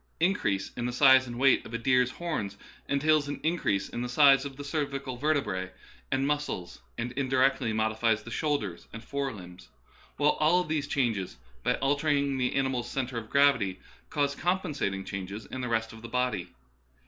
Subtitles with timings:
[0.19, 2.57] Increase in the size and weight of a deer's horns
[2.89, 5.69] entails an increase in the size of the cervical vertebrae
[6.11, 9.69] and muscles, and indirectly modifies the shoulders and fore limbs;
[10.17, 13.79] while all these changes, by altering the animal's centre of gravity,
[14.09, 16.47] cause compensating changes in the rest of the body.